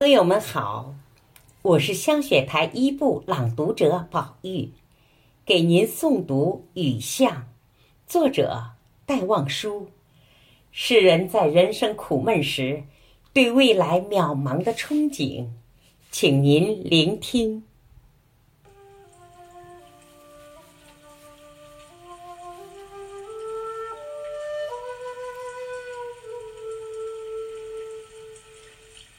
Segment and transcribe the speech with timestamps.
[0.00, 0.94] 朋友们好，
[1.60, 4.70] 我是香雪台一部朗读者宝玉，
[5.44, 7.32] 给您诵读《雨巷》，
[8.06, 8.62] 作者
[9.04, 9.88] 戴望舒。
[10.70, 12.84] 世人在人生苦闷时，
[13.32, 15.48] 对未来渺茫的憧憬，
[16.12, 17.64] 请您聆听。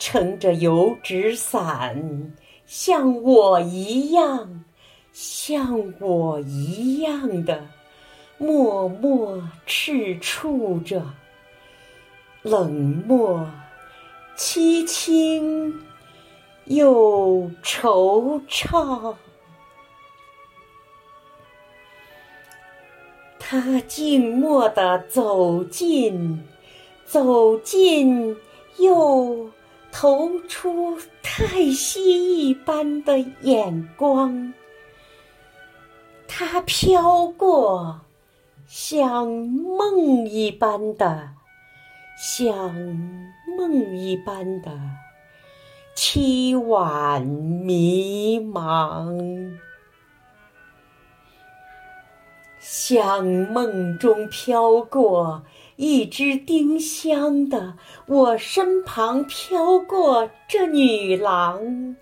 [0.00, 2.32] 撑着油纸伞，
[2.64, 4.64] 像我一样，
[5.12, 7.68] 像我一样的
[8.38, 11.04] 默默赤触着，
[12.40, 12.72] 冷
[13.06, 13.46] 漠、
[14.38, 15.82] 凄清
[16.64, 19.14] 又惆怅。
[23.38, 26.42] 他静默地走近，
[27.04, 28.34] 走近
[28.78, 29.50] 又。
[29.92, 34.52] 投出太息一般的眼光，
[36.26, 38.00] 它飘过，
[38.66, 41.28] 像梦一般的，
[42.18, 42.74] 像
[43.58, 44.70] 梦一般的
[45.96, 49.52] 凄婉迷茫，
[52.60, 55.42] 像梦中飘过。
[55.80, 61.96] 一只丁香的，我身旁飘过这女郎，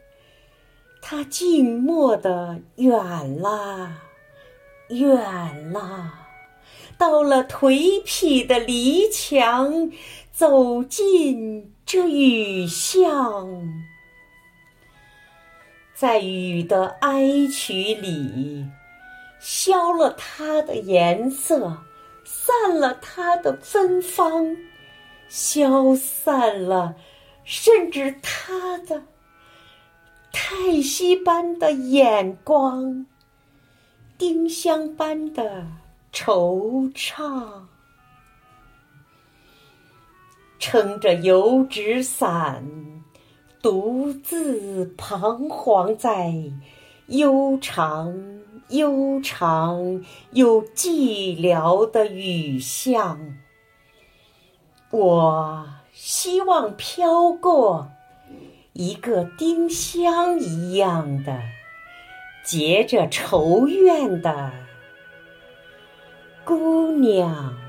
[1.00, 3.92] 她静默的远了，
[4.88, 6.12] 远了，
[6.98, 9.92] 到了颓圮的篱墙，
[10.32, 13.48] 走进这雨巷，
[15.94, 18.66] 在雨的哀曲里，
[19.38, 21.84] 消了它的颜色。
[22.30, 24.54] 散了它的芬芳，
[25.30, 26.94] 消散了，
[27.42, 29.02] 甚至它的
[30.30, 33.06] 叹息般的眼光，
[34.18, 35.66] 丁香般的
[36.12, 37.62] 惆怅。
[40.58, 42.62] 撑着油纸伞，
[43.62, 46.34] 独自彷徨在
[47.08, 48.38] 悠长。
[48.68, 53.18] 悠长又寂寥的雨巷，
[54.90, 57.90] 我希望飘过
[58.74, 61.40] 一个丁香一样的
[62.44, 64.52] 结着愁怨的
[66.44, 67.67] 姑娘。